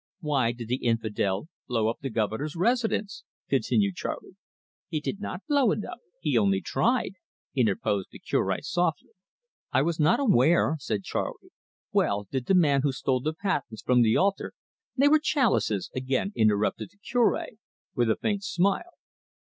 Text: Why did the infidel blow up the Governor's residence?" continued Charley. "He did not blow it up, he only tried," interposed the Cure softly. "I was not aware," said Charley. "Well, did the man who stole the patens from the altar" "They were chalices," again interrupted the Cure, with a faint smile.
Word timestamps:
Why 0.21 0.51
did 0.51 0.67
the 0.69 0.83
infidel 0.83 1.47
blow 1.67 1.87
up 1.87 1.99
the 2.01 2.09
Governor's 2.09 2.55
residence?" 2.55 3.23
continued 3.47 3.93
Charley. 3.97 4.35
"He 4.87 4.99
did 4.99 5.19
not 5.21 5.45
blow 5.47 5.69
it 5.73 5.85
up, 5.85 5.99
he 6.21 6.39
only 6.39 6.59
tried," 6.59 7.11
interposed 7.55 8.07
the 8.11 8.17
Cure 8.17 8.51
softly. 8.63 9.11
"I 9.71 9.83
was 9.83 9.99
not 9.99 10.19
aware," 10.19 10.75
said 10.79 11.03
Charley. 11.03 11.51
"Well, 11.91 12.27
did 12.31 12.47
the 12.47 12.55
man 12.55 12.81
who 12.81 12.91
stole 12.91 13.19
the 13.21 13.35
patens 13.35 13.83
from 13.83 14.01
the 14.01 14.17
altar" 14.17 14.53
"They 14.97 15.07
were 15.07 15.19
chalices," 15.19 15.91
again 15.93 16.31
interrupted 16.35 16.89
the 16.89 16.97
Cure, 16.97 17.49
with 17.93 18.09
a 18.09 18.15
faint 18.15 18.43
smile. 18.43 18.93